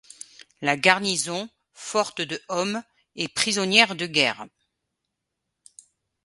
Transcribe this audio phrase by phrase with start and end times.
[0.61, 2.81] La garnison, forte de hommes
[3.15, 4.47] est prisonnière de guerre.